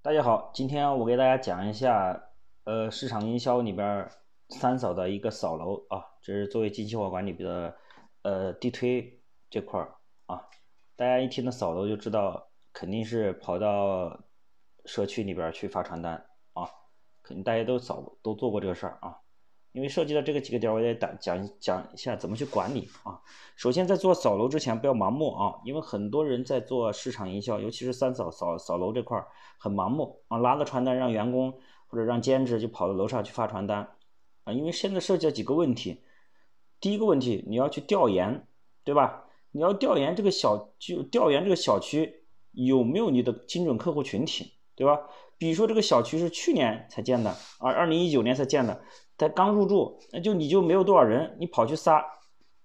[0.00, 2.30] 大家好，今天我给大家讲一下，
[2.62, 4.08] 呃，市场营销里边
[4.48, 7.76] 三嫂的一个扫楼啊，这是作为精细化管理的
[8.22, 10.48] 呃地推这块儿啊。
[10.94, 14.20] 大家一听到扫楼就知道，肯定是跑到
[14.84, 16.14] 社区里边去发传单
[16.52, 16.70] 啊，
[17.24, 19.18] 肯定大家都扫都做过这个事儿啊。
[19.78, 23.20] 因为涉及到这个几个点，我得讲讲讲一下怎么去管理啊。
[23.54, 33.88] 首先，在做扫楼之前，不要盲目啊，因为很多人在做市场营销，尤其是三扫扫扫楼这块儿很盲目啊，拿个传单让员工或者让兼职就跑到楼上去发传单
[34.42, 34.52] 啊。
[34.52, 36.02] 因为现在涉及到几个问题，
[36.80, 38.48] 第一个问题，你要去调研，
[38.82, 39.26] 对吧？
[39.52, 44.98] 你要调研这个小就调研这个小区有没有你的精准客户群体，对吧？
[45.38, 48.82] 比如说这个小区是去年才建的，啊，二零一九年才建的。
[49.18, 52.02] 他刚入住，那就你就没有多少人，你跑去撒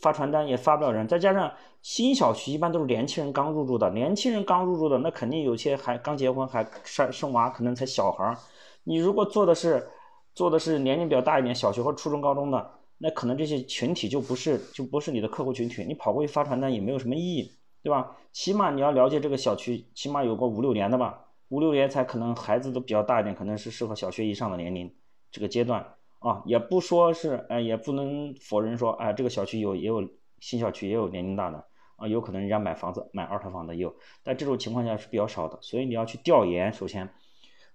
[0.00, 1.06] 发传单也发不了人。
[1.06, 1.52] 再加上
[1.82, 8.36] 新小区一般都是年轻人刚入住的，年轻人刚入住的，那肯定有些还刚结婚还生生娃，可能才小孩儿。
[8.84, 9.86] 你如果做的是
[10.34, 17.52] 做的是年龄比较大一点，小学或初中高中的，那可能这些群体就不是就不是你的客户群体，你跑过去发传单也没有什么意义，
[17.82, 18.16] 对吧？
[18.32, 24.90] 起码你要了解这个小区，起码有个五六年的吧，五六年才可能孩子都比较大一点，可能是适合小学以上的年龄
[25.30, 25.84] 这个阶段。
[26.20, 30.02] 啊，也不说是，哎，也不能否认说，哎，这个小区有也有
[30.40, 37.08] 新小区也有年龄大的，啊，有可能人家买房子买二套房的也有，但这种情况下是比较少的，所以你要去调研，首先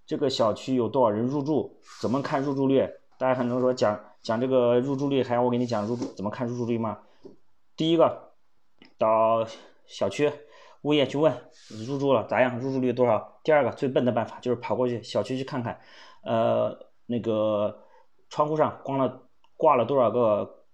[0.06, 2.86] 这个小区有多少人入住，怎么看入住率？
[3.18, 7.00] 大家很多说讲讲这个入住率，还要我给你讲入住怎么看入住率吗？
[7.78, 8.34] 第一个
[8.98, 9.48] 到
[9.86, 10.30] 小区
[10.82, 11.34] 物业去问
[11.88, 13.40] 入住了咋样，入住率多少？
[13.42, 15.80] 第二个最笨的办法就是跑过去小区去看看，
[16.24, 17.80] 呃，那个。
[18.34, 19.22] 窗户上挂了
[19.56, 20.66] 挂了多少个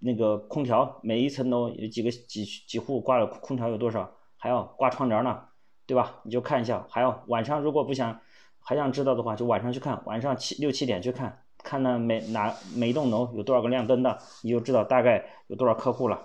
[0.00, 0.98] 那个空调？
[1.00, 4.10] 每一层楼有几个几几户挂了空调有多少？
[4.36, 5.40] 还要挂窗帘呢，
[5.86, 6.16] 对吧？
[6.24, 6.84] 你就看一下。
[6.90, 8.20] 还有晚上如果不想
[8.58, 16.20] 还想知道的话，就晚上去看，晚上七六七点去看，看那每哪每栋楼有多少个亮灯的，你就知道大概有多少客户了。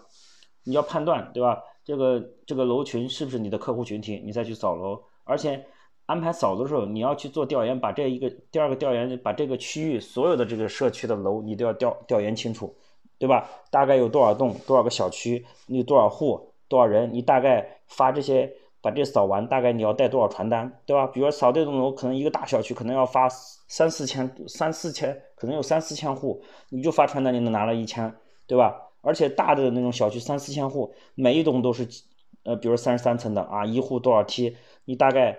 [0.64, 1.62] 你要判断，对吧？
[1.84, 4.20] 这个这个楼群是不是你的客户群体？
[4.26, 5.68] 你再去扫楼，而且。
[6.10, 12.74] 安排扫的时候，你要去做调研，把这一个第二个调研，把这个区域所有的这个社区的楼，你都要调调研清楚，
[13.20, 13.48] 对吧？
[13.70, 21.06] 大概有多少栋，多少个小区，你多少户，多少人，你大概发这些，把这扫完，大概你要带多少传单，对吧？
[21.06, 28.12] 比如扫这栋楼，可能一个大小区可能要发三四千，三四千，可能有三四千户，你就发传单，你能拿了一千，
[28.48, 28.82] 对吧？
[29.02, 31.88] 而且大的那种小区三四千户，每一栋都是，
[32.46, 35.38] 呃，比如三十三层的啊，一户多少梯，你大概。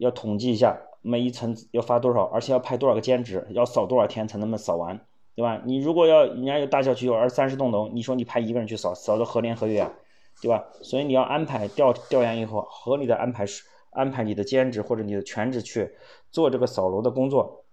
[0.00, 4.98] 要统计一下每一层要发多少，而且要派多少个兼职，要扫多少天才能扫完，
[5.34, 5.60] 对吧？
[5.66, 9.92] 你如果要人家有大小区有二三十栋楼，你说你派一个人去扫，扫的何年何月啊，
[10.40, 10.64] 对吧？
[10.80, 13.44] 所以你要安排调调研以后，合理的安排
[13.90, 15.90] 安排你的兼职或者你的全职去
[16.30, 17.64] 做这个扫楼的工作，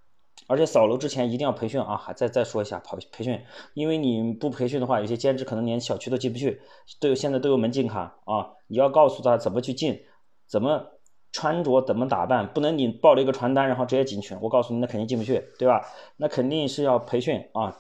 [0.48, 3.40] 而且扫楼之前一定要培训啊，还再再说一下跑培训，
[3.74, 6.62] 因为你不培训的话，有些兼职可能连小区都进不去，
[7.00, 10.02] 都有现在都有门禁卡啊，你要告诉他怎么去进，
[10.46, 10.92] 怎么。
[11.32, 12.48] 穿着怎么打扮？
[12.48, 14.36] 不能你报了一个传单，然后直接进去。
[14.42, 15.82] 我告诉你，那肯定进不去，对吧？
[16.18, 17.78] 那肯定是要培训啊，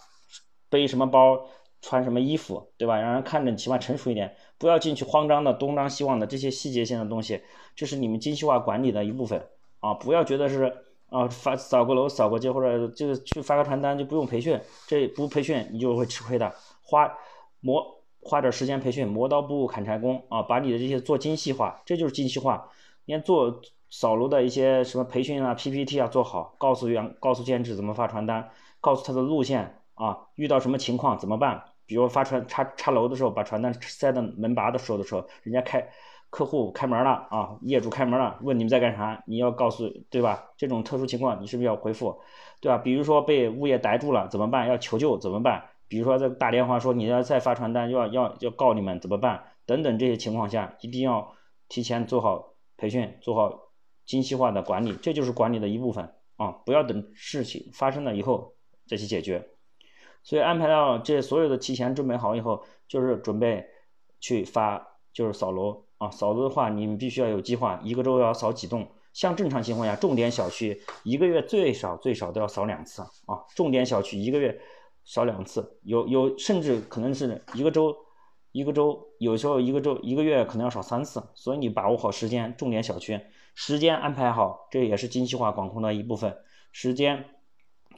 [0.69, 1.39] 背什么包，
[1.81, 2.99] 穿什么衣服，对吧？
[2.99, 7.41] 让人看着起码成熟一点，不要进去慌张的东张西望的这些细节性的东西，
[7.75, 9.47] 这是你们精细化管理的一部分
[9.79, 9.93] 啊！
[9.93, 10.73] 不要觉得是
[11.09, 16.53] 啊，发扫个楼、扫个街或者就是去发个传单就不用培训，这不培训你就会吃亏的。
[16.81, 17.11] 花
[17.59, 20.41] 磨花点时间培训，磨刀不误砍柴工啊！
[20.41, 22.69] 把你的这些做精细化，这就是精细化。
[23.07, 28.51] 连做扫楼的一些什么培训啊、PPT 啊做好，告诉员、告诉兼职怎么发传单，
[28.81, 31.63] 告诉他的路线啊，遇到什么情况怎么办？
[31.85, 35.89] 比如发传插插楼的时候，把传单塞到门把的时候的时候，人家开
[36.29, 39.23] 客户开门了啊，业主开门了，问你们在干啥？
[39.25, 40.49] 你要告诉对吧？
[40.57, 42.19] 这种特殊情况你是不是要回复？
[42.59, 42.77] 对吧？
[42.77, 44.67] 比如说被物业逮住了怎么办？
[44.67, 45.63] 要求救怎么办？
[45.87, 49.41] 比如说在打电话说你要再发传单，要要要告你们怎么办？
[49.65, 51.33] 等等这些情况下，一定要
[51.69, 52.56] 提前做好。
[52.77, 53.71] 培训做好
[54.05, 56.51] 精细化的管理，这就是管理的一部分啊！
[56.65, 58.53] 不要等事情发生了以后
[58.85, 59.49] 再去解决。
[60.23, 63.65] 所以安排到这所有的提前准备好以后，就是准备
[64.19, 66.09] 去发，就是扫楼啊。
[66.11, 68.87] 扫楼的话，你们必须要有计划，一个周要扫几栋。
[69.13, 73.43] 像正常情况下，重点小区一个月最少最少都要扫两次啊。
[73.55, 74.61] 重点小区一个月
[75.03, 77.95] 扫两次，有有甚至可能是一个周。
[78.57, 83.21] 一个周有时候一个周一个月可能要扫三次，所以你把握好时间，重点小区
[83.53, 86.35] 时间安排好，这也是精细化管控的一部分。
[86.71, 87.25] 时间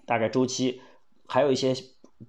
[0.06, 0.82] 大概周期，
[1.30, 1.74] 还有一些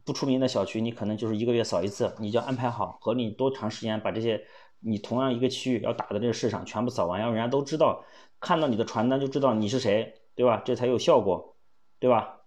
[0.04, 4.40] 不出名的小区，你可能就是一个月扫一次，你就安排好，和你多长时间把这些
[4.78, 8.04] 你同样一个区域要打的这个市场全部扫完，让人家都知道，
[8.38, 10.62] 看到你的传单就知道你是谁对吧？
[10.64, 11.56] 这才有效果，
[11.98, 12.42] 对吧？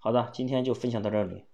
[0.00, 1.44] 好的，今天就分享到这里。